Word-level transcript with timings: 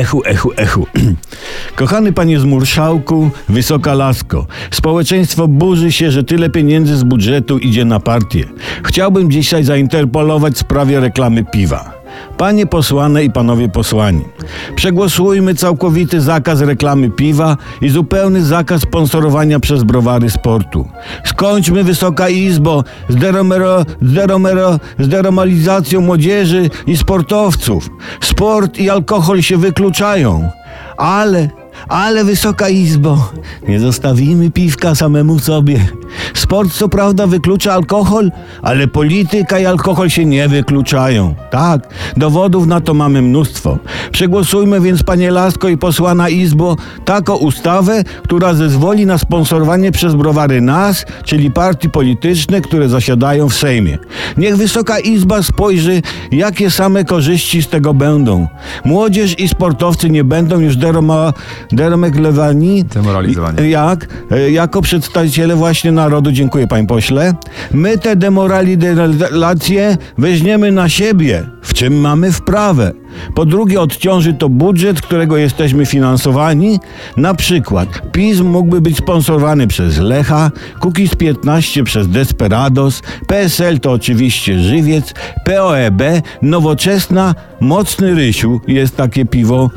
Echu, 0.00 0.22
echu, 0.24 0.50
echu. 0.56 0.86
Kochany 1.76 2.12
panie 2.12 2.40
z 2.40 2.44
Murszałku, 2.44 3.30
wysoka 3.48 3.94
lasko. 3.94 4.46
Społeczeństwo 4.70 5.48
burzy 5.48 5.92
się, 5.92 6.10
że 6.10 6.24
tyle 6.24 6.50
pieniędzy 6.50 6.96
z 6.96 7.04
budżetu 7.04 7.58
idzie 7.58 7.84
na 7.84 8.00
partię. 8.00 8.44
Chciałbym 8.84 9.30
dzisiaj 9.30 9.64
zainterpolować 9.64 10.54
w 10.54 10.58
sprawie 10.58 11.00
reklamy 11.00 11.44
piwa. 11.44 11.99
Panie 12.36 12.66
posłane 12.66 13.24
i 13.24 13.30
panowie 13.30 13.68
posłani, 13.68 14.24
przegłosujmy 14.76 15.54
całkowity 15.54 16.20
zakaz 16.20 16.60
reklamy 16.60 17.10
piwa 17.10 17.56
i 17.80 17.88
zupełny 17.88 18.44
zakaz 18.44 18.82
sponsorowania 18.82 19.60
przez 19.60 19.82
browary 19.82 20.30
sportu. 20.30 20.88
Skończmy, 21.24 21.84
Wysoka 21.84 22.28
Izbo, 22.28 22.84
z, 23.08 23.16
deromero, 23.16 23.84
deromero, 24.02 24.78
deromalizacją 24.98 26.00
młodzieży 26.00 26.70
i 26.86 26.96
sportowców. 26.96 27.90
Sport 28.20 28.78
i 28.78 28.90
alkohol 28.90 29.42
się 29.42 29.56
wykluczają. 29.56 30.50
Ale, 30.96 31.48
ale 31.88 32.24
Wysoka 32.24 32.68
Izbo, 32.68 33.32
nie 33.68 33.80
zostawimy 33.80 34.50
piwka 34.50 34.94
samemu 34.94 35.38
sobie. 35.38 35.86
Sport 36.34 36.72
co 36.72 36.88
prawda 36.88 37.26
wyklucza 37.26 37.72
alkohol, 37.72 38.30
ale 38.62 38.88
polityka 38.88 39.58
i 39.58 39.66
alkohol 39.66 40.10
się 40.10 40.24
nie 40.24 40.48
wykluczają. 40.48 41.34
Tak, 41.50 41.88
dowodów 42.16 42.66
na 42.66 42.80
to 42.80 42.94
mamy 42.94 43.22
mnóstwo. 43.22 43.78
Przegłosujmy 44.12 44.80
więc, 44.80 45.02
panie 45.02 45.30
Lasko 45.30 45.68
i 45.68 45.76
posłana 45.76 46.28
Izbo, 46.28 46.76
taką 47.04 47.36
ustawę, 47.36 48.04
która 48.22 48.54
zezwoli 48.54 49.06
na 49.06 49.18
sponsorowanie 49.18 49.92
przez 49.92 50.14
browary 50.14 50.60
nas, 50.60 51.06
czyli 51.24 51.50
partii 51.50 51.90
polityczne, 51.90 52.60
które 52.60 52.88
zasiadają 52.88 53.48
w 53.48 53.54
Sejmie. 53.54 53.98
Niech 54.36 54.56
Wysoka 54.56 54.98
Izba 54.98 55.42
spojrzy, 55.42 56.02
jakie 56.32 56.70
same 56.70 57.04
korzyści 57.04 57.62
z 57.62 57.68
tego 57.68 57.94
będą. 57.94 58.46
Młodzież 58.84 59.38
i 59.38 59.48
sportowcy 59.48 60.10
nie 60.10 60.24
będą 60.24 60.60
już 60.60 60.76
deroma. 60.76 61.32
Demoralizowani. 62.84 63.70
Jak? 63.70 64.06
E, 64.30 64.50
Jako 64.50 64.82
przedstawiciele 64.82 65.56
właśnie 65.56 65.92
narodu, 65.92 66.32
dziękuję 66.32 66.66
panie 66.66 66.86
pośle, 66.86 67.34
my 67.72 67.98
te 67.98 68.16
demoralizacje 68.16 69.96
weźmiemy 70.18 70.72
na 70.72 70.88
siebie, 70.88 71.46
w 71.62 71.74
czym 71.74 72.00
mamy 72.00 72.32
wprawę. 72.32 72.92
Po 73.34 73.44
drugie, 73.46 73.80
odciąży 73.80 74.34
to 74.34 74.48
budżet, 74.48 75.00
którego 75.00 75.36
jesteśmy 75.36 75.86
finansowani. 75.86 76.78
Na 77.16 77.34
przykład 77.34 78.12
PiS 78.12 78.40
mógłby 78.40 78.80
być 78.80 78.96
sponsorowany 78.96 79.66
przez 79.66 79.98
Lecha, 79.98 80.50
Kukiz 80.80 81.14
15 81.14 81.84
przez 81.84 82.08
Desperados, 82.08 83.02
PSL 83.26 83.80
to 83.80 83.92
oczywiście 84.20 84.58
Żywiec, 84.58 85.14
POEB, 85.44 86.02
Nowoczesna, 86.42 87.34
Mocny 87.60 88.14
Rysiu, 88.14 88.60
jest 88.68 88.96
takie 88.96 89.24
piwo, 89.26 89.70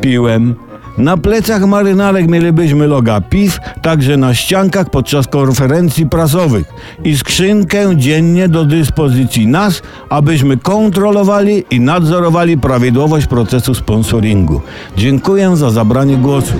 piłem. 0.00 0.54
Na 0.98 1.16
plecach 1.16 1.66
marynarek 1.66 2.28
mielibyśmy 2.28 2.86
loga 2.86 3.20
piw, 3.20 3.58
także 3.82 4.16
na 4.16 4.34
ściankach 4.34 4.90
podczas 4.90 5.26
konferencji 5.26 6.06
prasowych 6.06 6.66
i 7.04 7.16
skrzynkę 7.18 7.96
dziennie 7.96 8.48
do 8.48 8.64
dyspozycji 8.64 9.46
nas, 9.46 9.82
abyśmy 10.08 10.56
kontrolowali 10.56 11.64
i 11.70 11.80
nadzorowali 11.80 12.58
prawidłowość 12.58 13.26
procesu 13.26 13.74
sponsoringu. 13.74 14.60
Dziękuję 14.96 15.56
za 15.56 15.70
zabranie 15.70 16.16
głosu. 16.16 16.54